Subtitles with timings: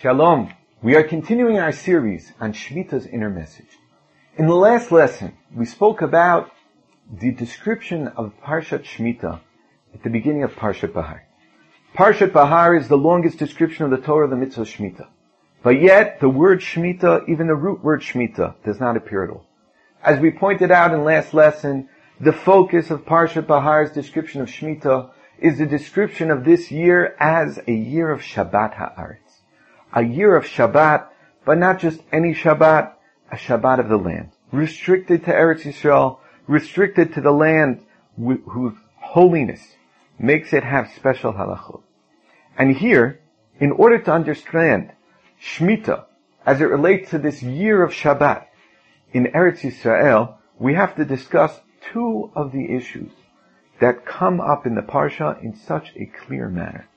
[0.00, 0.54] Shalom.
[0.80, 3.80] We are continuing our series on Shemitah's inner message.
[4.36, 6.52] In the last lesson, we spoke about
[7.12, 9.40] the description of Parshat Shemitah
[9.92, 11.26] at the beginning of Parshat Bahar.
[11.96, 15.08] Parshat Bahar is the longest description of the Torah of the mitzvah Shemitah.
[15.64, 19.46] But yet, the word Shemitah, even the root word Shemitah, does not appear at all.
[20.04, 21.88] As we pointed out in last lesson,
[22.20, 25.10] the focus of Parshat Bahar's description of Shemitah
[25.40, 29.27] is the description of this year as a year of Shabbat Ha'aretz
[29.92, 31.08] a year of Shabbat,
[31.44, 32.92] but not just any Shabbat,
[33.32, 34.32] a Shabbat of the land.
[34.52, 37.84] Restricted to Eretz Yisrael, restricted to the land
[38.16, 39.60] whose holiness
[40.18, 41.82] makes it have special halachot.
[42.56, 43.20] And here,
[43.60, 44.92] in order to understand
[45.40, 46.04] Shemitah
[46.44, 48.46] as it relates to this year of Shabbat
[49.12, 51.60] in Eretz Yisrael, we have to discuss
[51.92, 53.12] two of the issues
[53.80, 56.88] that come up in the Parsha in such a clear manner.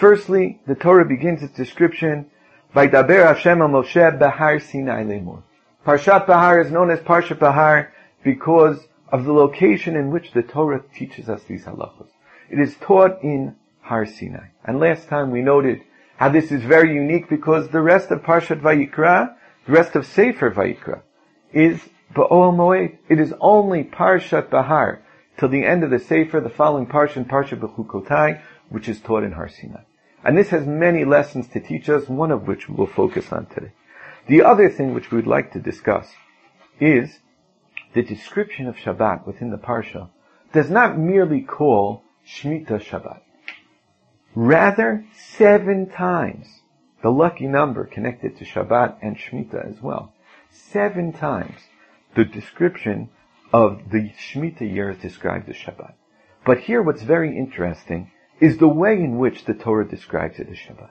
[0.00, 2.26] Firstly, the Torah begins its description
[2.72, 5.44] by Daber Hashem al Moshe Bahar Sinai Lemur.
[5.86, 7.92] Parshat Bahar is known as Parshat Bahar
[8.24, 12.08] because of the location in which the Torah teaches us these halachos.
[12.50, 14.48] It is taught in Har Sinai.
[14.64, 15.82] And last time we noted
[16.16, 20.50] how this is very unique because the rest of Parshat Vayikra, the rest of Sefer
[20.50, 21.02] Vayikra,
[21.52, 21.80] is
[22.12, 22.98] Ba'ol Moed.
[23.08, 25.02] It is only Parshat Bahar
[25.38, 29.32] till the end of the Sefer, the following Parshat, Parshat Bechukotai, which is taught in
[29.32, 29.82] Har Sinai.
[30.24, 33.46] And this has many lessons to teach us, one of which we will focus on
[33.46, 33.72] today.
[34.26, 36.08] The other thing which we would like to discuss
[36.80, 37.18] is
[37.92, 40.08] the description of Shabbat within the Parsha
[40.52, 43.20] does not merely call Shemitah Shabbat.
[44.34, 46.46] Rather, seven times,
[47.02, 50.14] the lucky number connected to Shabbat and Shemitah as well,
[50.50, 51.60] seven times
[52.16, 53.10] the description
[53.52, 55.92] of the Shemitah year is described as Shabbat.
[56.46, 60.56] But here what's very interesting is the way in which the Torah describes it as
[60.56, 60.90] Shabbat.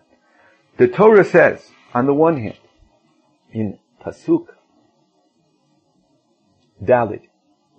[0.77, 2.57] The Torah says, on the one hand,
[3.51, 4.47] in Pasuk
[6.81, 7.27] Dalet,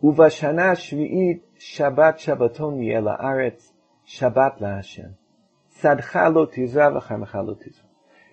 [0.02, 3.72] Uvashana Shvi'it Shabbat Shabbaton Yela Aretz
[4.08, 5.14] Shabbat LaHashem
[5.80, 6.48] Sadcha Lo
[7.42, 7.56] Lo.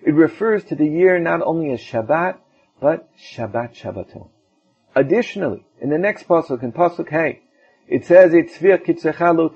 [0.04, 2.38] It refers to the year not only as Shabbat,
[2.80, 4.28] but Shabbat Shabbaton.
[4.94, 7.40] Additionally, in the next pasuk, in pasuk Hey,
[7.88, 9.48] it says, "Etzvir kitzecha lo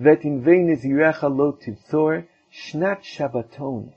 [0.00, 3.92] Vetin veinizirecha lo tivtzor shnat shabbaton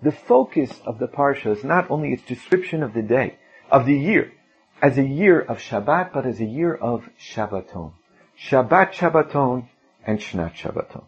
[0.00, 3.38] The focus of the parsha is not only its description of the day,
[3.68, 4.32] of the year,
[4.80, 7.94] as a year of Shabbat, but as a year of Shabbaton.
[8.38, 9.68] Shabbat Shabbaton
[10.06, 11.04] and Shnat Shabbaton.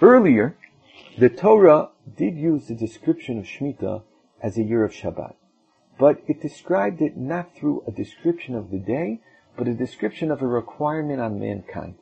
[0.00, 0.56] Earlier,
[1.16, 4.02] the Torah did use the description of Shemitah
[4.42, 5.34] as a year of Shabbat,
[6.00, 9.20] but it described it not through a description of the day,
[9.56, 11.94] but a description of a requirement on mankind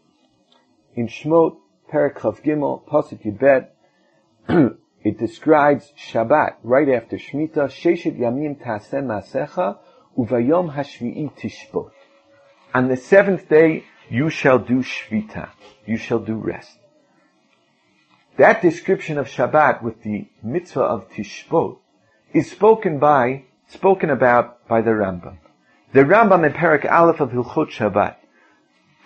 [0.95, 1.57] in Shmot,
[1.89, 3.69] Perak Chav Gimel, Pasuk Yibet,
[5.05, 9.79] it describes Shabbat right after Shemitah, Sheshet Yamim Tasem Masecha,
[10.17, 11.91] Uvayom Hashvi'i Tishbot.
[12.75, 15.51] On the seventh day, you shall do Shvita.
[15.87, 16.79] You shall do rest.
[18.37, 21.79] That description of Shabbat with the mitzvah of Tishbot
[22.33, 25.39] is spoken by, spoken about by the Rambam.
[25.93, 28.17] The Rambam in Perak Aleph of Hilchot Shabbat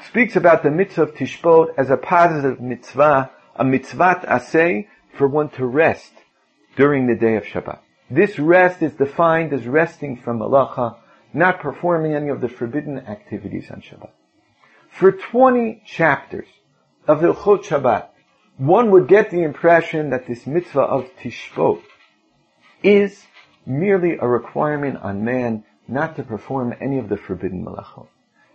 [0.09, 5.49] speaks about the mitzvah of Tishbot as a positive mitzvah, a mitzvah asay, for one
[5.51, 6.13] to rest
[6.77, 7.79] during the day of Shabbat.
[8.11, 10.97] This rest is defined as resting from malacha,
[11.33, 14.11] not performing any of the forbidden activities on Shabbat.
[14.91, 16.49] For 20 chapters
[17.07, 18.09] of Hilchot Shabbat,
[18.57, 21.83] one would get the impression that this mitzvah of Tishbot
[22.83, 23.25] is
[23.67, 28.09] merely a requirement on man not to perform any of the forbidden malachot.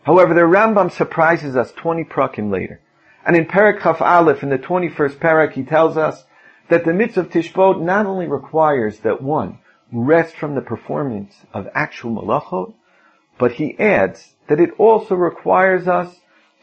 [0.04, 2.82] However, the Rambam surprises us 20 prakim later.
[3.26, 6.26] And in Parak Chaf Aleph, in the 21st parak, he tells us
[6.70, 9.60] that the mitzvah of Tishbot not only requires that one
[9.92, 12.74] rest from the performance of actual malachot,
[13.38, 16.16] but he adds that it also requires us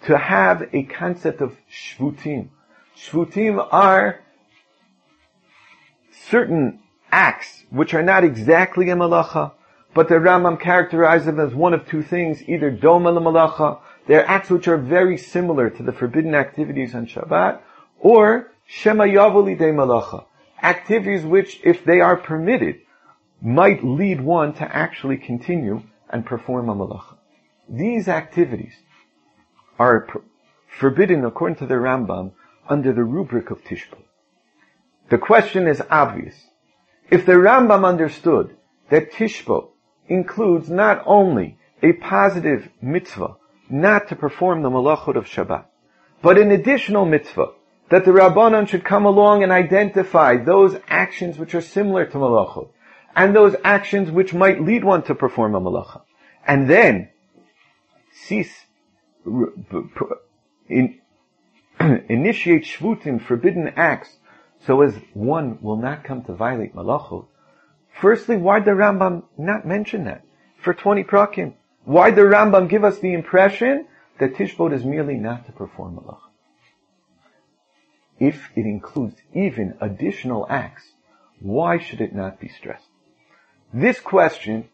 [0.06, 2.48] to have a concept of shvutim.
[2.96, 4.20] Shvutim are
[6.30, 6.80] certain
[7.10, 9.52] acts which are not exactly a malacha,
[9.96, 14.50] but the Rambam characterizes them as one of two things, either doma malacha, they're acts
[14.50, 17.62] which are very similar to the forbidden activities on Shabbat,
[17.98, 20.26] or shema yavoli de malacha,
[20.62, 22.82] activities which, if they are permitted,
[23.40, 27.16] might lead one to actually continue and perform a malacha.
[27.66, 28.74] These activities
[29.78, 30.06] are
[30.78, 32.32] forbidden according to the Rambam
[32.68, 34.04] under the rubric of Tishbot.
[35.08, 36.34] The question is obvious.
[37.10, 38.54] If the Rambam understood
[38.90, 39.70] that Tishbot
[40.08, 43.36] includes not only a positive mitzvah
[43.68, 45.64] not to perform the malachot of Shabbat,
[46.22, 47.52] but an additional mitzvah
[47.90, 52.70] that the Rabbanon should come along and identify those actions which are similar to malachot,
[53.14, 56.02] and those actions which might lead one to perform a malacha.
[56.46, 57.10] And then,
[58.12, 58.52] cease,
[60.68, 61.00] in,
[61.80, 64.16] initiate shvutim, forbidden acts,
[64.66, 67.26] so as one will not come to violate malachot.
[68.00, 70.22] Firstly, why did the Rambam not mention that?
[70.62, 71.54] For 20 prakim.
[71.84, 73.86] Why did the Rambam give us the impression
[74.18, 76.18] that Tishbot is merely not to perform malacha?
[78.18, 80.82] If it includes even additional acts,
[81.40, 82.88] why should it not be stressed?
[83.72, 84.68] This question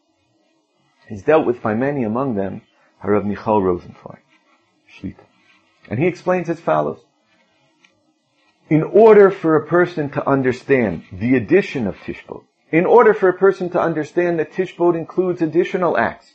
[1.08, 2.62] is dealt with by many among them,
[3.02, 4.18] Harav Michal Rosenfeld,
[4.96, 5.24] Shlita.
[5.88, 7.00] And he explains as follows.
[8.70, 13.38] In order for a person to understand the addition of Tishbot, in order for a
[13.38, 16.32] person to understand that Tishbot includes additional acts,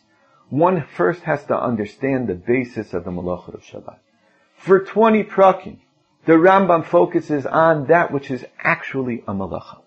[0.50, 3.98] one first has to understand the basis of the Malachot of Shabbat.
[4.56, 5.80] For 20 prakim,
[6.25, 9.81] the Rambam focuses on that which is actually a malacha.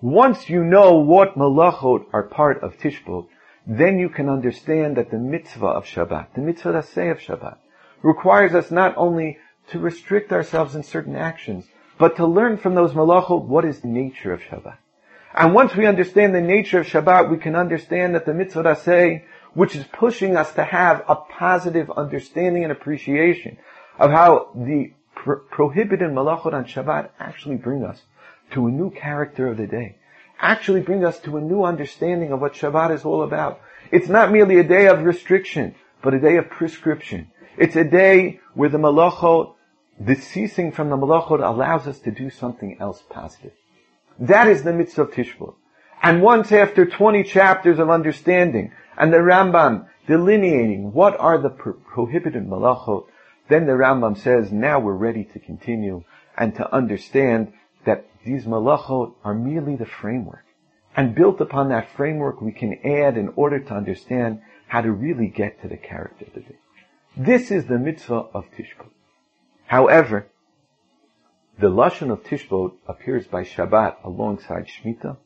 [0.00, 3.26] Once you know what malachot are part of Tishbot,
[3.66, 7.58] then you can understand that the mitzvah of Shabbat, the mitzvah say of Shabbat,
[8.02, 11.66] requires us not only to restrict ourselves in certain actions,
[11.98, 14.78] but to learn from those malachot what is the nature of Shabbat.
[15.34, 19.24] And once we understand the nature of Shabbat, we can understand that the mitzvah say,
[19.54, 23.56] which is pushing us to have a positive understanding and appreciation
[23.98, 28.02] of how the pro- prohibited malachot on Shabbat actually bring us
[28.52, 29.96] to a new character of the day.
[30.38, 33.60] Actually bring us to a new understanding of what Shabbat is all about.
[33.90, 37.30] It's not merely a day of restriction, but a day of prescription.
[37.56, 39.54] It's a day where the malachot,
[40.00, 43.52] the ceasing from the malachot allows us to do something else positive.
[44.22, 45.56] That is the mitzvah of Tishbot.
[46.00, 51.72] And once after 20 chapters of understanding, and the Rambam delineating what are the pro-
[51.72, 53.06] prohibited malachot,
[53.48, 56.04] then the Rambam says, now we're ready to continue
[56.38, 57.52] and to understand
[57.84, 60.44] that these malachot are merely the framework.
[60.96, 65.26] And built upon that framework, we can add in order to understand how to really
[65.26, 66.58] get to the character of the day.
[67.16, 68.90] This is the mitzvah of Tishbot.
[69.66, 70.28] However,
[71.58, 75.16] the lashon of Tishbot appears by Shabbat alongside Shemitah,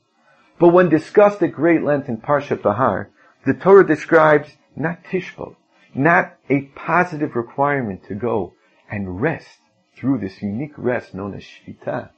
[0.59, 3.11] but when discussed at great length in Parshat Bahar,
[3.45, 5.57] the Torah describes not Tishbot,
[5.95, 8.55] not a positive requirement to go
[8.91, 9.59] and rest
[9.97, 12.11] through this unique rest known as Shvita,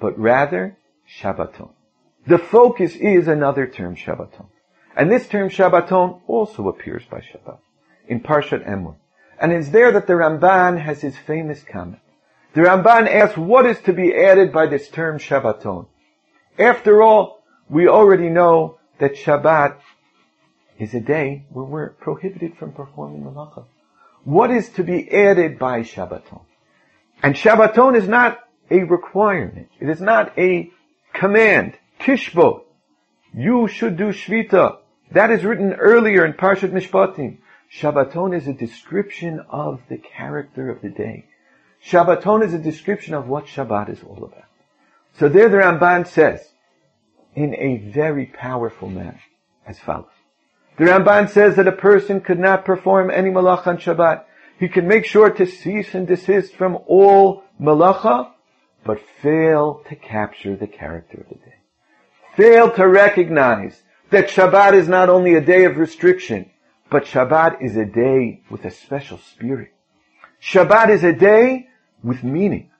[0.00, 0.76] but rather
[1.08, 1.70] Shabbaton.
[2.26, 4.46] The focus is another term, Shabbaton.
[4.96, 7.58] And this term, Shabbaton, also appears by Shabbat
[8.08, 8.96] in Parshat Emor.
[9.40, 12.00] And it's there that the Ramban has his famous comment.
[12.52, 15.86] The Ramban asks, what is to be added by this term Shabbaton?
[16.58, 19.76] After all, we already know that Shabbat
[20.78, 23.64] is a day where we're prohibited from performing malacha.
[24.24, 26.42] What is to be added by Shabbaton?
[27.22, 29.68] And Shabbaton is not a requirement.
[29.78, 30.70] It is not a
[31.12, 31.78] command.
[32.00, 32.62] Tishbot.
[33.32, 34.78] You should do Shvita.
[35.12, 37.38] That is written earlier in Parshat Mishpatim.
[37.72, 41.26] Shabbaton is a description of the character of the day.
[41.84, 44.44] Shabbaton is a description of what Shabbat is all about.
[45.18, 46.46] So there the Ramban says,
[47.34, 49.20] in a very powerful manner,
[49.66, 50.06] as follows.
[50.78, 54.24] The Ramban says that a person could not perform any malacha on Shabbat.
[54.58, 58.30] He can make sure to cease and desist from all malacha,
[58.84, 61.54] but fail to capture the character of the day.
[62.36, 66.50] Fail to recognize that Shabbat is not only a day of restriction,
[66.90, 69.72] but Shabbat is a day with a special spirit.
[70.42, 71.68] Shabbat is a day
[72.02, 72.70] with meaning.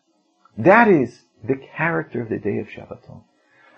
[0.59, 3.23] That is the character of the day of Shabbaton.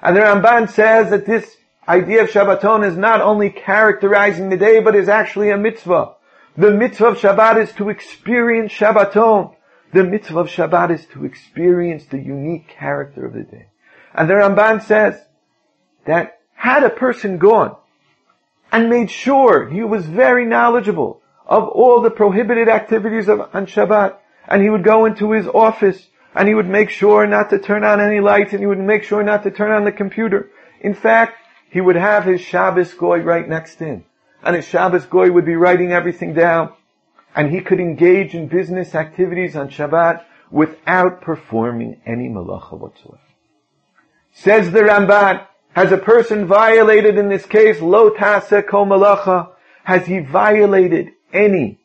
[0.01, 1.57] And the Ramban says that this
[1.87, 6.15] idea of Shabbaton is not only characterizing the day, but is actually a mitzvah.
[6.57, 9.55] The mitzvah of Shabbat is to experience Shabbaton.
[9.93, 13.67] The mitzvah of Shabbat is to experience the unique character of the day.
[14.15, 15.21] And the Ramban says
[16.07, 17.77] that had a person gone
[18.71, 24.17] and made sure he was very knowledgeable of all the prohibited activities of, on Shabbat,
[24.53, 27.85] and he would go into his office and he would make sure not to turn
[27.85, 30.51] on any lights and he would make sure not to turn on the computer.
[30.83, 31.39] In fact,
[31.71, 34.05] he would have his Shabbos goy right next to him.
[34.43, 36.75] And his Shabbos goy would be writing everything down.
[37.35, 43.21] And he could engage in business activities on Shabbat without performing any malacha whatsoever.
[44.33, 49.53] Says the Ramban, has a person violated in this case, lo tase ko malacha?
[49.85, 51.81] Has he violated any,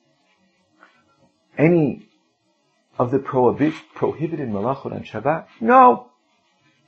[1.57, 2.06] any
[2.97, 5.45] of the prohibit prohibited malachot on Shabbat?
[5.61, 6.07] No.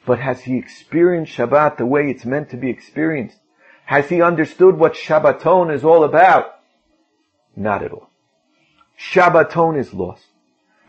[0.06, 3.38] But has he experienced Shabbat the way it's meant to be experienced?
[3.86, 6.60] Has he understood what Shabbaton is all about?
[7.56, 8.10] Not at all.
[9.00, 10.26] Shabbaton is lost.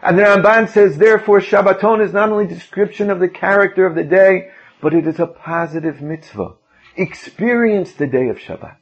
[0.03, 4.05] And the Ramban says, therefore, Shabbaton is not only description of the character of the
[4.05, 4.51] day,
[4.81, 6.55] but it is a positive mitzvah.
[6.97, 8.77] Experience the day of Shabbat.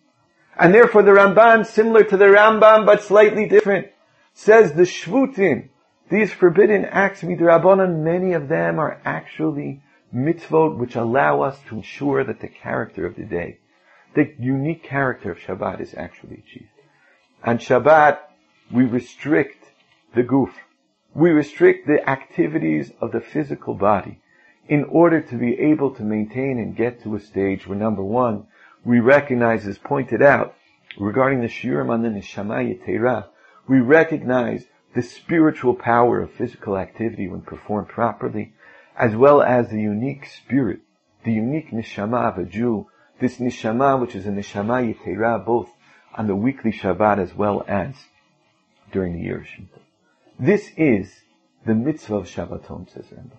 [0.59, 3.88] And therefore the Ramban, similar to the Rambam, but slightly different,
[4.35, 5.68] says the Shvutim,
[6.10, 9.82] these forbidden acts, midrabanan, many of them are actually
[10.14, 13.58] mitzvot which allow us to ensure that the character of the day,
[14.14, 16.70] the unique character of Shabbat is actually achieved.
[17.44, 18.18] On Shabbat,
[18.72, 19.64] we restrict
[20.14, 20.54] the goof.
[21.14, 24.20] We restrict the activities of the physical body
[24.68, 28.46] in order to be able to maintain and get to a stage where number one,
[28.84, 30.54] we recognize as pointed out
[30.98, 33.26] regarding the shiurim on the neshama yetera,
[33.66, 38.52] we recognize the spiritual power of physical activity when performed properly,
[38.97, 40.80] as well as the unique spirit,
[41.25, 42.88] the unique neshama of a Jew,
[43.21, 45.68] this neshama which is a neshama yetera both
[46.16, 47.95] on the weekly Shabbat as well as
[48.92, 49.80] during the year of Shmita.
[50.38, 51.21] This is
[51.66, 53.37] the mitzvah of Shabbaton, says Rambam.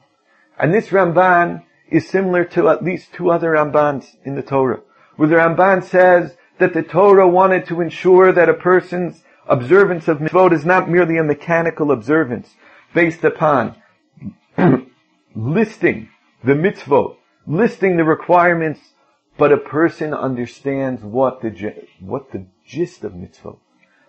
[0.58, 4.82] And this Ramban is similar to at least two other Rambans in the Torah,
[5.15, 10.20] where the Ramban says that the Torah wanted to ensure that a person's observance of
[10.20, 12.56] mitzvot is not merely a mechanical observance
[12.94, 13.75] based upon
[15.36, 16.10] listing
[16.44, 18.79] the mitzvot, listing the requirements,
[19.38, 23.58] but a person understands what the, what the gist of mitzvot.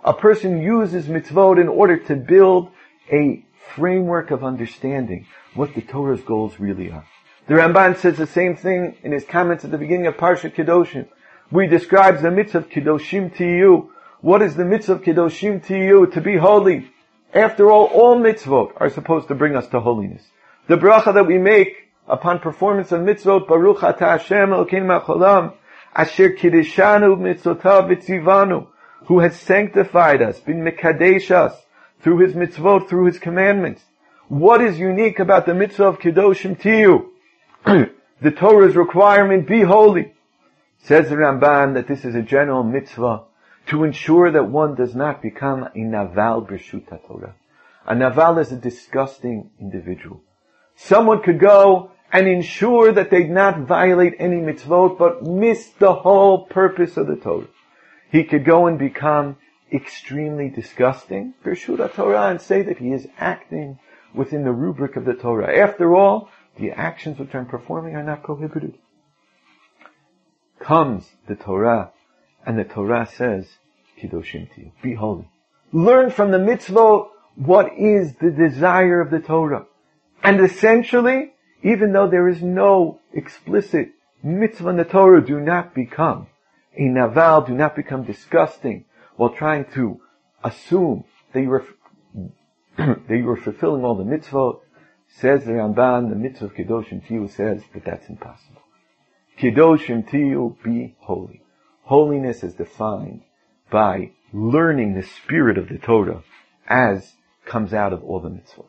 [0.05, 2.71] A person uses mitzvot in order to build
[3.11, 3.45] a
[3.75, 7.07] framework of understanding what the Torah's goals really are.
[7.49, 11.09] The Ramban says the same thing in his comments at the beginning of Parsha Kedoshim,
[11.53, 13.93] he describes the mitzvah Kedoshim to you.
[14.23, 16.07] What is the mitzvah of Kedoshim to you?
[16.09, 16.91] To be holy.
[17.33, 20.23] After all, all mitzvot are supposed to bring us to holiness.
[20.67, 25.55] The bracha that we make upon performance of mitzvot, Baruch Atah Hashem Elokeinu Macholam,
[25.95, 28.67] Asher Kiddishanu Mitzvotav Vitzivanu,
[29.07, 31.59] who has sanctified us, been Mekadesh us,
[32.03, 33.83] through his mitzvot, through his commandments.
[34.29, 37.15] What is unique about the mitzvah of Kedoshim you?
[37.65, 40.13] the Torah's requirement, be holy.
[40.83, 43.25] Says the Ramban that this is a general mitzvah
[43.71, 47.35] to ensure that one does not become a naval b'shuta Torah.
[47.87, 50.21] A naval is a disgusting individual.
[50.75, 56.47] Someone could go and ensure that they'd not violate any mitzvot, but miss the whole
[56.47, 57.47] purpose of the Torah.
[58.11, 59.37] He could go and become
[59.73, 63.79] extremely disgusting, Birshuta Torah, and say that he is acting
[64.13, 65.57] within the rubric of the Torah.
[65.57, 68.75] After all, the actions which I'm performing are not prohibited.
[70.59, 71.93] Comes the Torah,
[72.45, 73.47] and the Torah says,
[74.01, 75.29] Kiddushim to you, be holy.
[75.73, 77.05] Learn from the mitzvah
[77.37, 79.67] what is the desire of the Torah.
[80.23, 83.91] And essentially, even though there is no explicit
[84.23, 86.27] mitzvah in the Torah, do not become
[86.77, 88.85] a naval, do not become disgusting
[89.17, 90.01] while trying to
[90.43, 91.65] assume that you were
[92.77, 94.53] that you were fulfilling all the mitzvah.
[95.09, 98.63] says the Ramban, the mitzvah of Kedoshim Tiyu says that that's impossible.
[99.39, 101.43] Kedoshim Tiyu, be holy.
[101.83, 103.23] Holiness is defined
[103.71, 106.23] by learning the spirit of the Torah
[106.69, 107.15] as
[107.47, 108.69] comes out of all the mitzvot.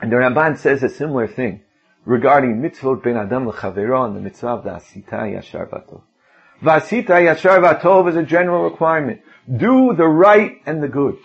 [0.00, 1.62] And the Ramban says a similar thing
[2.04, 6.02] regarding mitzvot ben adam l'chavero and the mitzvah of the asita yashar vatov.
[6.62, 9.20] Vasita yashar vatov is a general requirement.
[9.54, 11.16] Do the right and the good.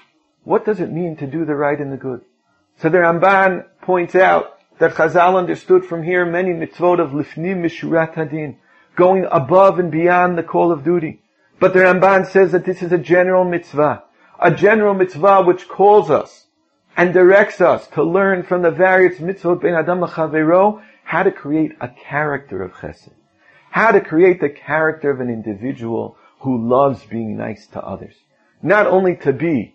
[0.43, 2.21] What does it mean to do the right and the good?
[2.77, 8.15] So the Ramban points out that Chazal understood from here many mitzvot of lifnim mishurat
[8.15, 8.57] hadin,
[8.95, 11.22] going above and beyond the call of duty.
[11.63, 14.03] But the Ramban says that this is a general mitzvah,
[14.37, 16.47] a general mitzvah which calls us
[16.97, 21.71] and directs us to learn from the various mitzvot ben adam chavero how to create
[21.79, 23.13] a character of chesed,
[23.71, 28.15] how to create the character of an individual who loves being nice to others,
[28.61, 29.73] not only to be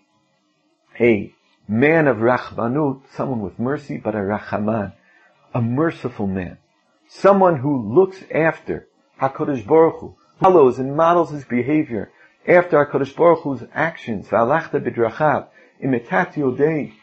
[0.99, 1.33] a
[1.67, 4.93] man of rachmanut, someone with mercy, but a rachaman,
[5.55, 6.59] a merciful man,
[7.07, 8.87] someone who looks after
[9.19, 12.11] Hakadosh Baruch Hu, follows and models his behavior
[12.47, 15.47] after Hakadosh Baruch Hu's actions, v'alachta b'drachav,
[15.83, 16.93] imitatio dei,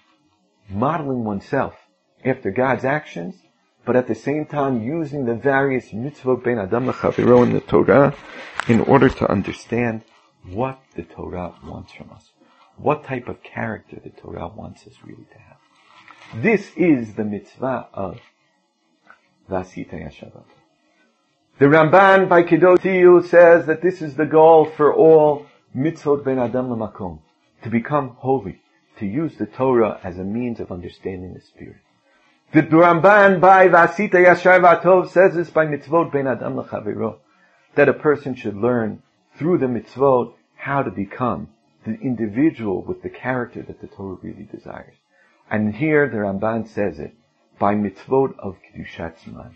[0.68, 1.74] modeling oneself
[2.24, 3.36] after God's actions,
[3.84, 8.14] but at the same time using the various mitzvot ben adam l'chaviro in the Torah
[8.68, 10.02] in order to understand
[10.44, 12.30] what the Torah wants from us
[12.76, 16.42] what type of character the Torah wants us really to have.
[16.42, 18.20] This is the mitzvah of
[19.48, 20.55] Vasita Yashar Vatov.
[21.58, 26.68] The Ramban by Kedotiyu says that this is the goal for all mitzvot ben adam
[26.68, 27.20] lamakom,
[27.62, 28.60] to become holy,
[28.98, 31.78] to use the Torah as a means of understanding the Spirit.
[32.52, 37.20] The Ramban by Vasita Yashar Vatov says this by mitzvot ben adam lachaviro,
[37.74, 39.02] that a person should learn
[39.38, 41.48] through the mitzvot how to become
[41.86, 44.96] the individual with the character that the Torah really desires.
[45.50, 47.14] And here the Ramban says it,
[47.58, 49.54] by mitzvot of Kedushat Zman.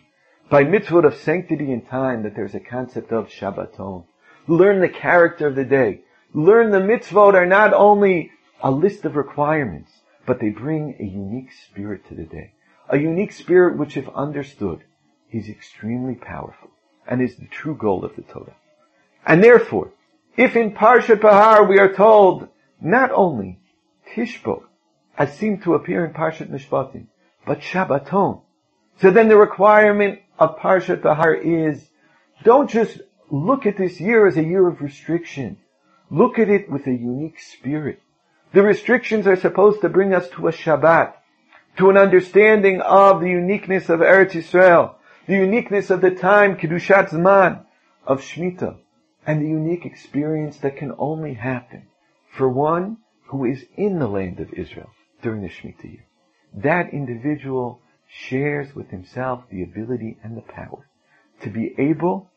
[0.51, 4.05] By mitzvot of sanctity and time, that there's a concept of Shabbaton.
[4.49, 6.01] Learn the character of the day.
[6.35, 9.93] Learn the mitzvot are not only a list of requirements,
[10.27, 12.53] but they bring a unique spirit to the day.
[12.89, 14.83] A unique spirit which, if understood,
[15.31, 16.71] is extremely powerful
[17.07, 18.57] and is the true goal of the Torah.
[19.25, 19.93] And therefore,
[20.37, 22.49] if in Parshat Bahar we are told
[22.81, 23.61] not only
[24.17, 24.65] Tishbo,
[25.17, 27.07] as seemed to appear in Parshat Mishpatim,
[27.47, 28.43] but Shabbaton,
[29.01, 31.87] so then the requirement of Parshat Bahar is
[32.43, 35.59] don't just look at this year as a year of restriction.
[36.11, 38.01] Look at it with a unique spirit.
[38.53, 41.13] The restrictions are supposed to bring us to a Shabbat,
[41.77, 44.95] to an understanding of the uniqueness of Eretz Yisrael,
[45.27, 47.65] the uniqueness of the time, Kedushat Zman,
[48.07, 48.79] of Shemitah,
[49.27, 51.87] and the unique experience that can only happen
[52.37, 54.91] for one who is in the land of Israel
[55.23, 56.07] during the Shemitah year.
[56.55, 57.80] That individual
[58.11, 60.89] shares with himself the ability and the power
[61.43, 62.29] to be able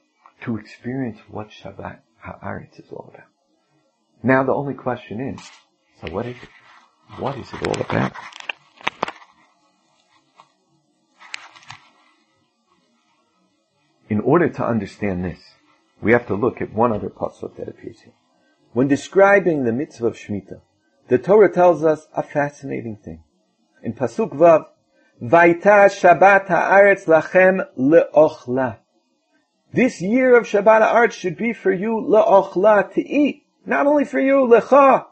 [0.42, 3.28] to experience what Shabbat Haaretz is all about.
[4.22, 5.42] Now the only question is,
[6.00, 6.50] so what is it?
[7.20, 8.14] What is it all about?
[14.10, 15.40] In order to understand this,
[16.02, 18.14] we have to look at one other pasuk that appears here.
[18.74, 20.62] When describing the mitzvah of Shemitah,
[21.08, 23.24] the Torah tells us a fascinating thing.
[23.82, 24.66] In pasuk vav,
[25.24, 28.78] Vaita Shabbat haaretz lachem leochla.
[29.72, 34.20] This year of Shabbat haaretz should be for you leochla to eat, not only for
[34.20, 35.06] you lecha,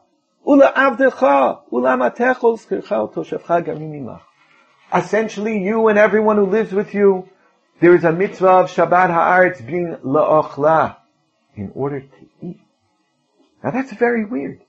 [4.94, 7.30] Essentially, you and everyone who lives with you,
[7.80, 10.98] there is a mitzvah of Shabbat Haaretz being la'ochla,
[11.56, 12.60] in order to eat.
[13.64, 14.62] Now that's very weird.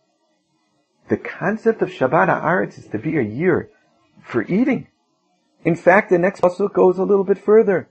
[1.08, 3.70] The concept of Shabbat Haaretz is to be a year
[4.22, 4.88] for eating.
[5.64, 7.88] In fact, the next pasuk goes a little bit further.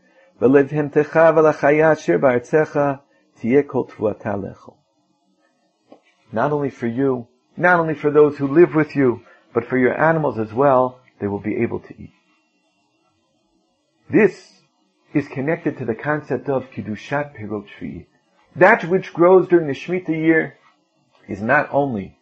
[6.33, 9.21] Not only for you, not only for those who live with you,
[9.53, 12.13] but for your animals as well, they will be able to eat.
[14.09, 14.61] This
[15.13, 18.07] is connected to the concept of Kiddushat Perot.
[18.55, 20.57] That which grows during the Shemitah year
[21.27, 22.17] is not only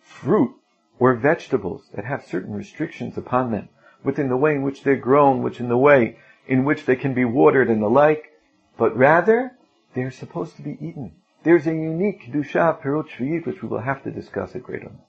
[0.00, 0.54] fruit
[0.98, 3.68] or vegetables that have certain restrictions upon them,
[4.04, 7.14] within the way in which they're grown, which in the way in which they can
[7.14, 8.32] be watered and the like,
[8.76, 9.52] but rather
[9.94, 11.12] they're supposed to be eaten.
[11.44, 15.04] There's a unique Kedusha Perot Shvi'it which we will have to discuss at greater length.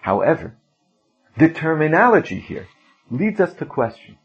[0.00, 0.56] However,
[1.36, 2.68] the terminology here
[3.10, 4.18] leads us to question,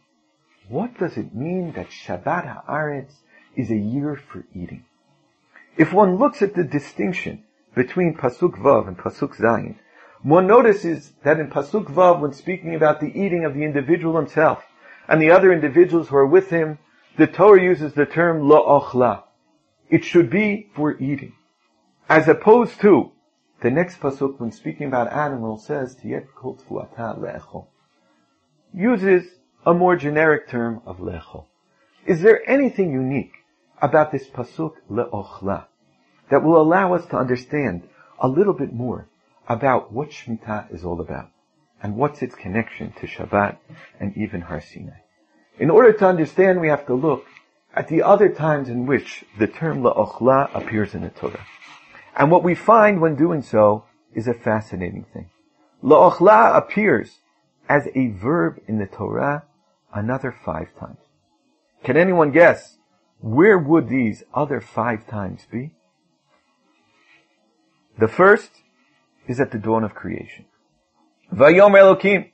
[0.67, 3.13] what does it mean that Shabbat Haaretz
[3.55, 4.85] is a year for eating?
[5.77, 7.43] If one looks at the distinction
[7.75, 9.75] between Pasuk Vav and Pasuk Zayin,
[10.23, 14.63] one notices that in Pasuk Vav, when speaking about the eating of the individual himself
[15.07, 16.77] and the other individuals who are with him,
[17.17, 19.23] the Torah uses the term la'ochla.
[19.89, 21.33] It should be for eating.
[22.09, 23.11] As opposed to
[23.61, 27.67] the next pasuk, when speaking about animals, says "Tiyet kol lecho,"
[28.73, 31.45] uses a more generic term of lecho.
[32.05, 33.33] Is there anything unique
[33.81, 35.67] about this pasuk leochla
[36.29, 37.87] that will allow us to understand
[38.19, 39.07] a little bit more
[39.49, 41.31] about what Shemitah is all about
[41.81, 43.57] and what's its connection to Shabbat
[43.99, 44.99] and even Har Sinai?
[45.57, 47.25] In order to understand, we have to look
[47.73, 51.45] at the other times in which the term leochla appears in the Torah.
[52.15, 55.29] And what we find when doing so is a fascinating thing.
[55.83, 57.19] La'ochla appears
[57.67, 59.45] as a verb in the Torah
[59.93, 60.99] another five times.
[61.83, 62.77] Can anyone guess
[63.21, 65.75] where would these other five times be?
[67.97, 68.51] The first
[69.29, 70.45] is at the dawn of creation.
[71.31, 72.31] Elokim,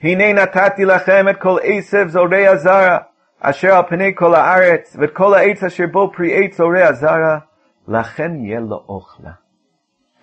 [0.00, 3.08] Hine natati lachem et kol esev zorei azara,
[3.40, 7.46] asher al kol haaretz, vet kol ha'etz asher bo zorei azara,
[7.88, 9.36] lachem.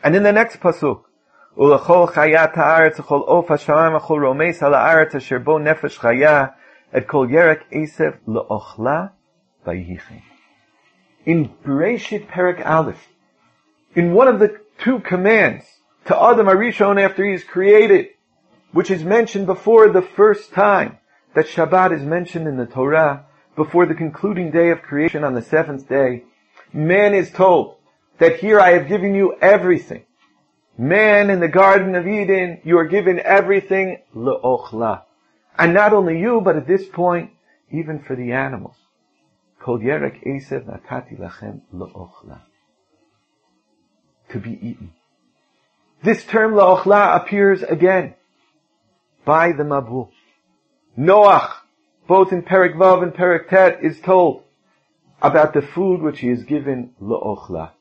[0.04, 1.04] And in the next pasuk.
[1.56, 1.66] In
[11.64, 13.08] Bereshit Perak Aleph,
[13.96, 15.66] in one of the two commands
[16.06, 18.08] to Adam Arishon after he is created,
[18.72, 20.98] which is mentioned before the first time
[21.34, 25.42] that Shabbat is mentioned in the Torah, before the concluding day of creation on the
[25.42, 26.24] seventh day,
[26.74, 27.78] man is told
[28.18, 30.04] that here I have given you everything.
[30.78, 35.04] Man in the Garden of Eden, you are given everything le'ochla.
[35.58, 37.32] And not only you, but at this point,
[37.72, 38.76] even for the animals.
[39.60, 42.42] Kol yerek esev natati lachem le'ochla.
[44.30, 44.94] To be eaten.
[46.04, 48.16] This term le'ochla appears again
[49.24, 50.10] by the Mabul.
[51.00, 51.50] Noach,
[52.10, 54.44] both in Perik Vav and Perik Tet, is told
[55.22, 57.72] about the food which he is given la'ochla,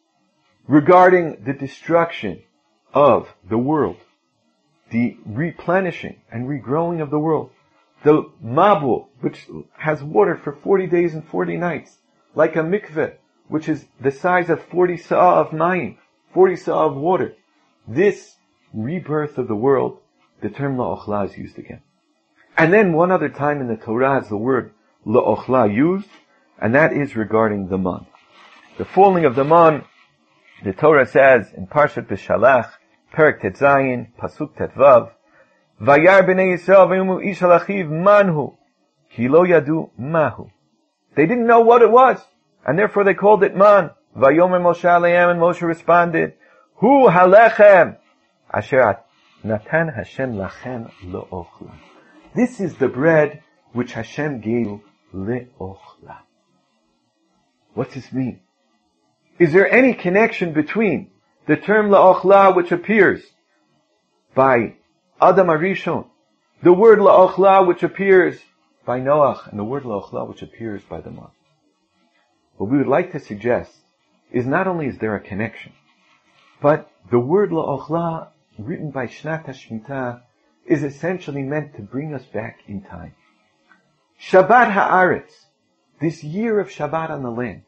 [0.69, 2.45] regarding the destruction
[2.95, 3.97] of the world,
[4.93, 7.51] the replenishing and regrowing of the world,
[8.05, 11.99] the mabul, which has water for 40 days and 40 nights,
[12.37, 13.15] like a mikveh,
[13.49, 15.97] which is the size of 40 sa'ah of mayim,
[16.33, 17.35] 40 sa'ah of water.
[17.87, 18.37] This
[18.73, 19.99] rebirth of the world,
[20.41, 21.83] the term la'ochla is used again.
[22.57, 24.73] And then one other time in the Torah is the word
[25.07, 26.09] la'ochla used,
[26.61, 28.07] and that is regarding the man.
[28.79, 29.85] The falling of the man,
[30.65, 32.71] the Torah says in Parshat B'Shalach,
[33.13, 35.13] Perik Tetzayin, Pasuk Tetvav,
[35.81, 38.57] Vayar b'nei Yisrael v'yumu ish alachiv manhu,
[39.11, 40.51] ki lo yadu mahu.
[41.17, 42.25] They didn't know what it was,
[42.65, 43.91] and therefore they called it man.
[44.17, 46.35] Vayomer Moshe Aleim, and Moshe responded,
[46.83, 47.97] Hu halechem,
[48.53, 48.99] asher
[49.45, 51.73] natan Hashem lachem lo'ochla.
[52.35, 54.81] This is the bread which Hashem gave
[55.15, 56.17] le'ochla.
[57.75, 58.41] What does this mean?
[59.39, 61.13] Is there any connection between
[61.47, 63.23] the term la'ochla which appears
[64.35, 64.75] by
[65.21, 66.07] Adam Arishon,
[66.65, 68.41] the word la'ochla which appears
[68.85, 71.31] by Noach, and the word la'ochla which appears by the man?
[72.57, 73.71] What we would like to suggest
[74.33, 75.75] is not only is there a connection,
[76.63, 80.23] but the word la'ochla written by Shnat HaShmitah
[80.65, 83.15] is essentially meant to bring us back in time.
[84.21, 85.47] Shabbat Haaretz,
[86.01, 87.63] this year of Shabbat on the land,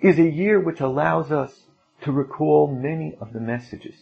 [0.00, 1.64] is a year which allows us
[2.02, 3.96] to recall many of the messages,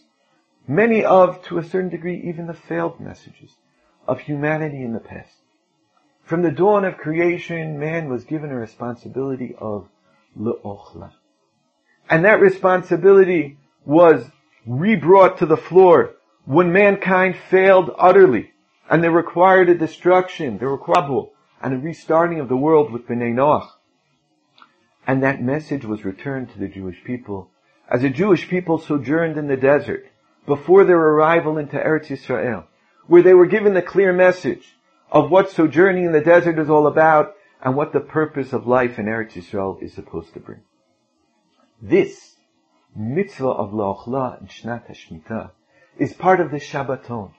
[0.67, 3.55] many of, to a certain degree, even the failed messages
[4.07, 5.35] of humanity in the past.
[6.23, 9.89] From the dawn of creation, man was given a responsibility of
[10.39, 11.11] le'ochla.
[12.09, 14.25] And that responsibility was
[14.65, 16.11] rebrought to the floor
[16.45, 18.51] when mankind failed utterly
[18.89, 21.29] and they required a destruction, they required
[21.61, 23.69] and a restarting of the world with Bnei Noach.
[25.07, 27.49] And that message was returned to the Jewish people
[27.89, 30.05] as the Jewish people sojourned in the desert
[30.45, 32.65] before their arrival into Eretz Yisrael,
[33.07, 34.75] where they were given the clear message
[35.11, 38.97] of what sojourning in the desert is all about and what the purpose of life
[38.97, 40.61] in Eretz Yisrael is supposed to bring.
[41.81, 42.35] This
[42.95, 45.51] mitzvah of La'ochla and Shnat HaShmitah
[45.97, 47.31] is part of the Shabbaton,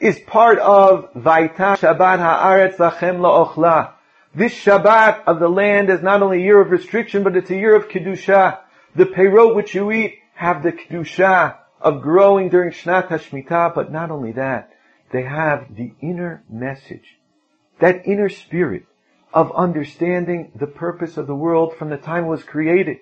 [0.00, 3.92] is part of Vaita Shabbat Haaretz Lachem La'ochla.
[4.34, 7.56] This Shabbat of the land is not only a year of restriction, but it's a
[7.56, 8.58] year of Kedusha.
[8.96, 14.10] The Peirot which you eat have the Kedusha of growing during Shnat HaShmitah, but not
[14.10, 14.70] only that,
[15.12, 17.18] they have the inner message,
[17.80, 18.86] that inner spirit
[19.32, 22.98] of understanding the purpose of the world from the time it was created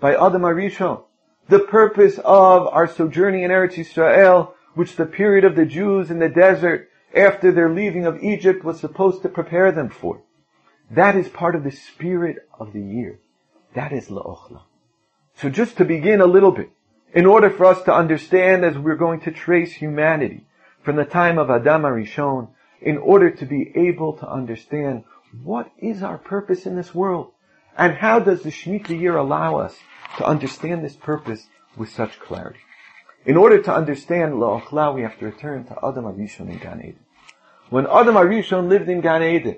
[0.00, 1.02] by Adam Arishon,
[1.48, 6.18] the purpose of our sojourning in Eretz Yisrael, which the period of the Jews in
[6.18, 10.22] the desert after their leaving of Egypt was supposed to prepare them for.
[10.90, 13.18] That is part of the spirit of the year.
[13.74, 14.62] That is La'ochla.
[15.36, 16.70] So just to begin a little bit,
[17.12, 20.46] in order for us to understand as we're going to trace humanity
[20.82, 22.48] from the time of Adam Arishon,
[22.80, 25.04] in order to be able to understand
[25.42, 27.32] what is our purpose in this world,
[27.76, 29.76] and how does the Shemitah year allow us
[30.18, 31.46] to understand this purpose
[31.76, 32.60] with such clarity.
[33.26, 37.00] In order to understand La'ochla, we have to return to Adam Arishon in Gan Eden.
[37.70, 39.56] When Adam Arishon lived in Gan Eden,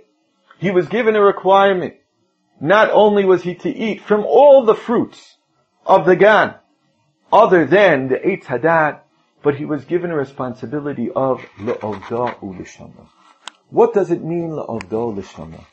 [0.59, 1.95] he was given a requirement.
[2.61, 5.37] Not only was he to eat from all the fruits
[5.85, 6.55] of the Gan,
[7.33, 9.01] other than the Eitz Hadat,
[9.43, 13.09] but he was given a responsibility of La'ovda Ulishama.
[13.71, 15.65] What does it mean La'ovda Ulishama?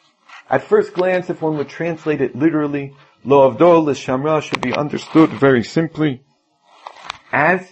[0.49, 5.29] At first glance, if one would translate it literally, Lo Avdol Shamra should be understood
[5.29, 6.21] very simply
[7.31, 7.65] as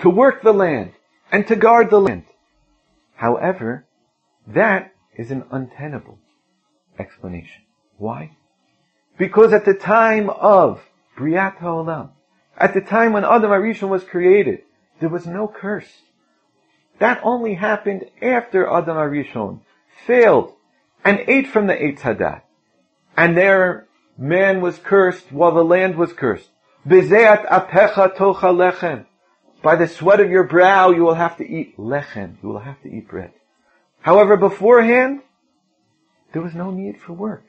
[0.00, 0.92] to work the land
[1.32, 2.24] and to guard the land.
[3.14, 3.86] However,
[4.48, 6.18] that is an untenable
[6.98, 7.62] explanation.
[7.96, 8.36] Why?
[9.16, 10.82] Because at the time of
[11.18, 12.10] Briat HaOlam,
[12.58, 14.60] at the time when Adam Arishon was created,
[15.00, 15.90] there was no curse.
[16.98, 19.60] That only happened after Adam Arishon
[20.06, 20.52] failed
[21.02, 22.42] and ate from the Eitz Hadat.
[23.16, 23.87] And there
[24.18, 26.50] man was cursed while the land was cursed.
[26.84, 27.00] By
[29.76, 32.36] the sweat of your brow you will have to eat lechem.
[32.42, 33.32] You will have to eat bread.
[34.00, 35.22] However, beforehand,
[36.32, 37.44] there was no need for work.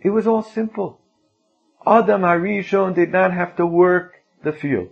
[0.00, 1.00] It was all simple.
[1.86, 4.90] Adam Harishon did not have to work the field.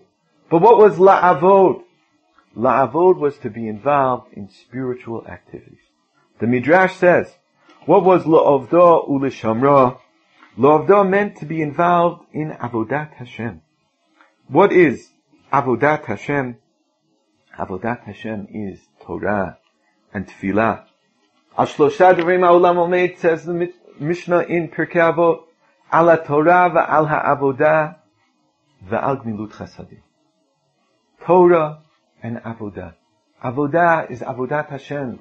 [0.50, 1.82] But what was la'avod?
[2.56, 5.80] La'avod was to be involved in spiritual activities.
[6.40, 7.32] The Midrash says,
[7.86, 9.98] what was la'avda u'lishamra?
[10.56, 13.60] La'avda meant to be involved in avodat Hashem.
[14.46, 15.10] What is
[15.52, 16.58] avodat Hashem?
[17.58, 19.58] Avodat Hashem is Torah
[20.12, 20.84] and tefillah.
[21.58, 25.44] Al shlosha devrim ha'olam omed, says the Mishnah in Pirkei Avot,
[25.92, 27.96] ala Torah va'al ha'avodah
[28.88, 30.02] va'al gmilut chasadim.
[31.24, 31.82] Torah
[32.22, 32.94] and avodah.
[33.42, 35.18] Avodah is avodat Hashem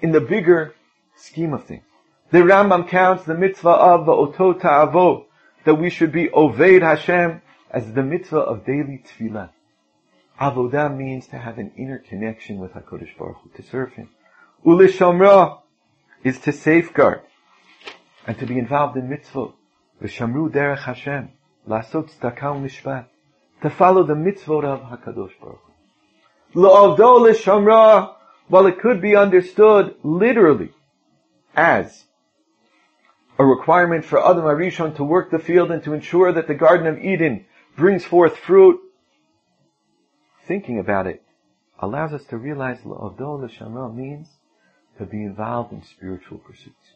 [0.00, 0.74] in the bigger
[1.16, 1.82] scheme of things.
[2.28, 5.26] The Rambam counts the mitzvah of the otot ta'avot
[5.64, 9.50] that we should be oved Hashem as the mitzvah of daily tefillah.
[10.40, 14.10] Avodah means to have an inner connection with HaKadosh Baruch Hu, to serve Him.
[14.64, 15.60] Ulishamra
[16.24, 17.20] is to safeguard
[18.26, 19.52] and to be involved in mitzvah.
[20.02, 21.30] V'shamru derech Hashem,
[21.68, 23.06] lasot tzedakah mishpat,
[23.62, 25.60] to follow the mitzvot of HaKadosh Baruch
[26.52, 26.60] Hu.
[26.60, 28.16] La'avdo l'shamra,
[28.48, 30.70] while it could be understood literally
[31.54, 32.05] as
[33.38, 36.86] a requirement for Adam Arishon to work the field and to ensure that the Garden
[36.86, 37.46] of Eden
[37.76, 38.80] brings forth fruit,
[40.46, 41.22] thinking about it
[41.78, 44.28] allows us to realize La'avdo l'shamra means
[44.98, 46.94] to be involved in spiritual pursuits.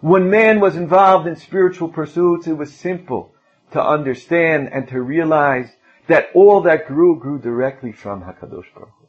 [0.00, 3.34] When man was involved in spiritual pursuits, it was simple
[3.72, 5.68] to understand and to realize
[6.06, 9.06] that all that grew, grew directly from HaKadosh Baruch Hu.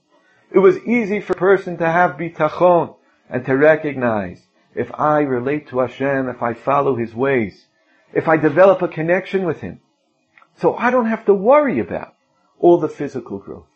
[0.51, 2.95] It was easy for a person to have bitachon
[3.29, 7.67] and to recognize if I relate to Hashem, if I follow His ways,
[8.13, 9.81] if I develop a connection with Him.
[10.57, 12.13] So I don't have to worry about
[12.59, 13.67] all the physical growth.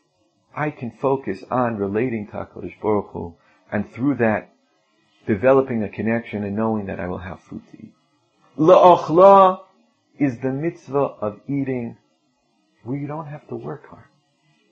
[0.56, 3.36] I can focus on relating to HaKadosh Baruch Hu,
[3.72, 4.54] and through that,
[5.28, 7.94] developing a connection and knowing that I will have food to eat.
[8.58, 9.62] La'ochla
[10.18, 11.98] is the mitzvah of eating
[12.84, 14.06] where you don't have to work hard.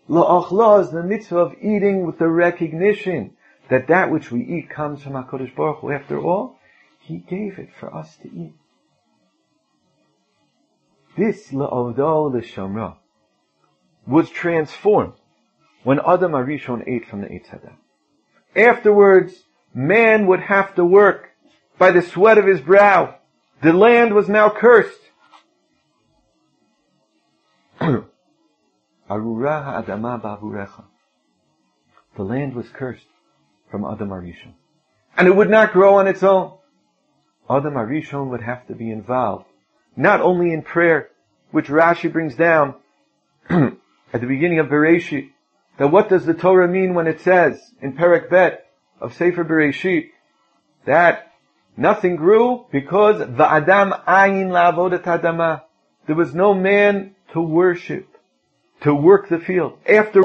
[0.09, 3.35] La'ochla is the mitzvah of eating with the recognition
[3.73, 5.89] that that which we eat comes from HaKadosh Baruch Hu.
[5.91, 6.59] After all,
[6.99, 8.53] He gave it for us to eat.
[11.17, 12.97] This la'odo l'shamra
[14.05, 15.13] was transformed
[15.83, 17.75] when Adam Arishon ate from the Eitz.
[18.55, 21.31] Afterwards, man would have to work
[21.79, 23.15] by the sweat of his brow.
[23.63, 25.01] The land was now cursed.
[32.15, 33.07] The land was cursed
[33.73, 34.53] from Adam Arishon.
[35.17, 36.53] And it would not grow on its own.
[37.49, 39.45] Adam Arishon would have to be involved,
[39.95, 41.09] not only in prayer,
[41.49, 42.75] which Rashi brings down
[43.49, 45.31] at the beginning of Bereshit,
[45.79, 48.63] that what does the Torah mean when it says in Perek Bet
[49.01, 50.11] of Sefer Bereshit
[50.85, 51.31] that
[51.75, 55.63] nothing grew because the Adam ayin la'avodat adama.
[56.05, 58.07] There was no man to worship,
[58.81, 59.79] to work the field.
[59.89, 60.21] After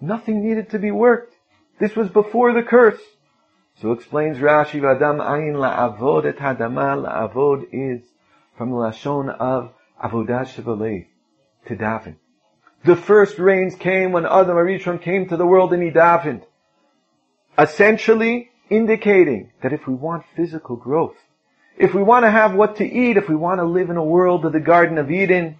[0.00, 1.33] nothing needed to be worked.
[1.78, 3.00] This was before the curse.
[3.80, 8.02] So explains Rashi, Adam ayin la'avod et hadama, la'avod is
[8.56, 11.06] from the Lashon of avodah shevalei,
[11.66, 12.16] to daven.
[12.84, 16.44] The first rains came when Adam Arishon came to the world and he davened.
[17.58, 21.16] Essentially indicating that if we want physical growth,
[21.76, 24.04] if we want to have what to eat, if we want to live in a
[24.04, 25.58] world of the Garden of Eden,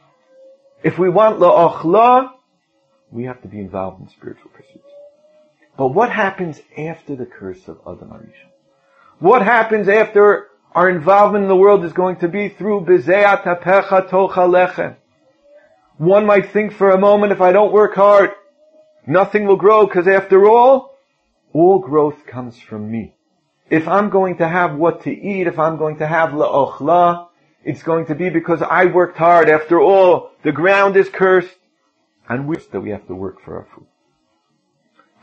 [0.84, 2.30] if we want la'ochla,
[3.10, 4.93] we have to be involved in spiritual pursuits.
[5.76, 8.50] But what happens after the curse of Adam Arishon?
[9.18, 14.08] What happens after our involvement in the world is going to be through bezeat tapecha
[14.08, 14.96] tocha lechem?
[15.98, 18.30] One might think for a moment, if I don't work hard,
[19.06, 20.96] nothing will grow, because after all,
[21.52, 23.14] all growth comes from me.
[23.70, 27.28] If I'm going to have what to eat, if I'm going to have la'ochla,
[27.64, 29.48] it's going to be because I worked hard.
[29.48, 31.56] After all, the ground is cursed,
[32.28, 33.86] and we that we have to work for our food.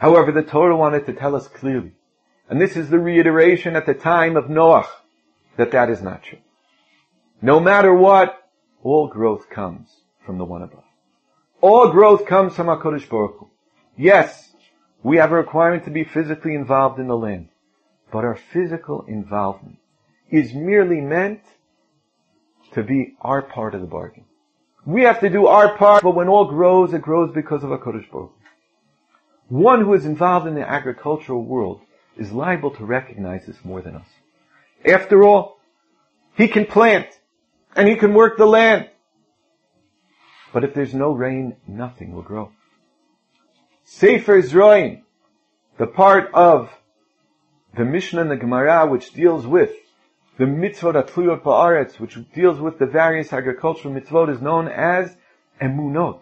[0.02, 1.92] However, the Torah wanted to tell us clearly,
[2.50, 4.88] and this is the reiteration at the time of Noach,
[5.58, 6.40] that that is not true.
[7.40, 8.50] No matter what,
[8.82, 10.86] all growth comes from the one above.
[11.62, 13.50] All growth comes from HaKadosh Baruch Hu.
[13.96, 14.56] Yes,
[15.04, 17.50] we have a requirement to be physically involved in the land,
[18.12, 19.78] but our physical involvement
[20.32, 21.42] is merely meant
[22.74, 24.26] to be our part of the bargain.
[24.84, 28.10] We have to do our part, but when all grows, it grows because of HaKadosh
[28.10, 28.40] Baruch Hu.
[29.52, 31.82] One who is involved in the agricultural world
[32.16, 34.08] is liable to recognize this more than us.
[34.86, 35.60] After all,
[36.38, 37.08] he can plant
[37.76, 38.88] and he can work the land.
[40.54, 42.54] But if there's no rain, nothing will grow.
[43.84, 45.02] Sefer Zroim,
[45.78, 46.70] the part of
[47.76, 49.72] the Mishnah and the Gemara which deals with
[50.38, 55.14] the mitzvot atluyot ba'aretz, which deals with the various agricultural mitzvot, is known as
[55.62, 56.22] emunot.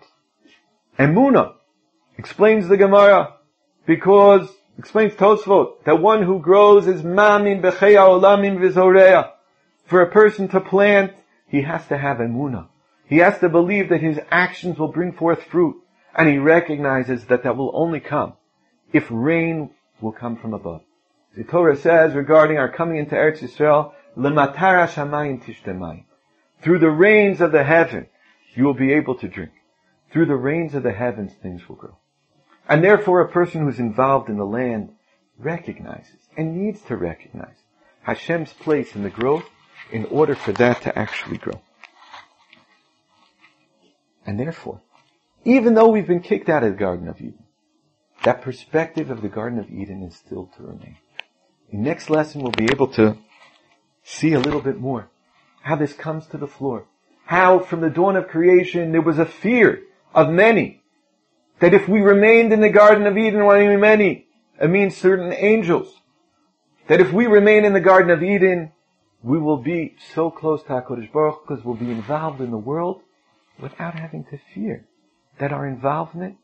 [0.97, 1.58] Emunah
[2.19, 3.35] explains the Gemara
[3.85, 9.31] because explains Tosfot that one who grows is mamin becheya olamim vizoreya.
[9.85, 11.13] For a person to plant,
[11.47, 12.67] he has to have emunah.
[13.07, 15.77] He has to believe that his actions will bring forth fruit.
[16.13, 18.33] And he recognizes that that will only come
[18.91, 19.69] if rain
[20.01, 20.81] will come from above.
[21.37, 26.03] The Torah says regarding our coming into Eretz Yisrael, L'matara shamayim tishtemai.
[26.61, 28.07] Through the rains of the heaven,
[28.55, 29.51] you will be able to drink.
[30.11, 31.95] Through the rains of the heavens, things will grow.
[32.69, 34.91] And therefore, a person who's involved in the land
[35.39, 37.55] recognizes and needs to recognize
[38.03, 39.45] Hashem's place in the growth
[39.91, 41.59] in order for that to actually grow.
[44.25, 44.81] And therefore,
[45.43, 47.43] even though we've been kicked out of the Garden of Eden,
[48.23, 50.97] that perspective of the Garden of Eden is still to remain.
[51.71, 53.17] In next lesson, we'll be able to
[54.03, 55.09] see a little bit more
[55.61, 56.85] how this comes to the floor.
[57.25, 59.81] How from the dawn of creation there was a fear
[60.13, 60.78] of many
[61.59, 64.27] that if we remained in the Garden of Eden, many,
[64.61, 65.93] it means certain angels,
[66.87, 68.71] that if we remain in the Garden of Eden,
[69.21, 73.01] we will be so close to HaKadosh Baruch because we'll be involved in the world
[73.59, 74.85] without having to fear
[75.39, 76.37] that our involvement,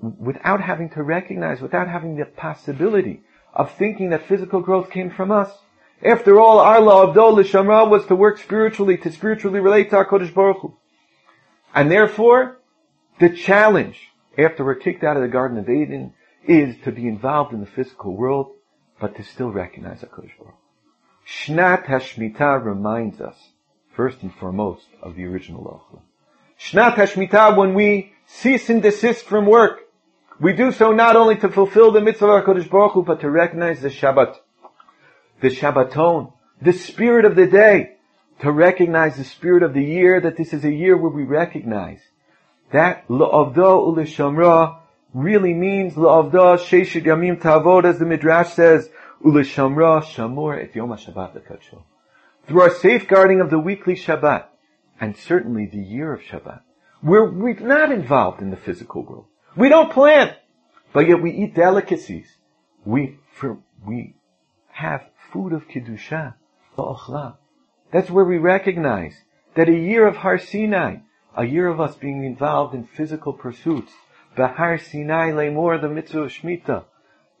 [0.00, 5.30] without having to recognize, without having the possibility of thinking that physical growth came from
[5.30, 5.50] us.
[6.02, 10.34] After all, our law of Dol was to work spiritually, to spiritually relate to HaKadosh
[10.34, 10.76] Baruch Hu.
[11.74, 12.58] And therefore,
[13.20, 13.98] the challenge
[14.38, 16.14] after we're kicked out of the Garden of Eden
[16.46, 18.52] is to be involved in the physical world,
[19.00, 20.54] but to still recognize HaKadosh Baruch
[21.26, 23.36] Shnat Hashmita reminds us,
[23.96, 26.00] first and foremost, of the original law.
[26.60, 29.80] Shnat Hashmita, when we cease and desist from work,
[30.40, 33.30] we do so not only to fulfill the mitzvah of HaKadosh Baruch Hu, but to
[33.30, 34.36] recognize the Shabbat,
[35.40, 37.96] the Shabbaton, the spirit of the day,
[38.40, 42.00] to recognize the spirit of the year, that this is a year where we recognize
[42.72, 44.80] that La'avda Ulishamra
[45.12, 48.90] really means La'avda Sheshit Yamim Tavod, as the Midrash says,
[49.24, 51.82] Ulishamra Shamor et Yom HaShabbat Lekadsho.
[52.46, 54.46] Through our safeguarding of the weekly Shabbat,
[55.00, 56.60] and certainly the year of Shabbat,
[57.02, 59.26] we're, we're not involved in the physical world.
[59.56, 60.36] We don't plant,
[60.92, 62.26] but yet we eat delicacies.
[62.84, 64.14] We, for, we
[64.72, 66.34] have food of Kiddusha,
[67.92, 69.14] That's where we recognize
[69.54, 70.96] that a year of Har Sinai,
[71.36, 73.92] a year of us being involved in physical pursuits,
[74.36, 76.84] Bahar Sinai Lemor, the mitzvah of Shemitah,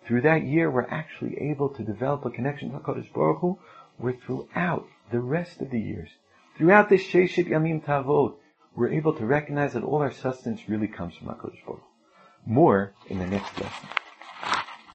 [0.06, 3.58] through that year we're actually able to develop a connection to HaKadosh Baruch Hu,
[3.96, 6.10] where throughout the rest of the years,
[6.56, 8.34] throughout this Sheshit Yamim Tavod,
[8.76, 11.82] we're able to recognize that all our sustenance really comes from HaKadosh Baruch
[12.46, 12.52] Hu.
[12.52, 13.88] More in the next lesson.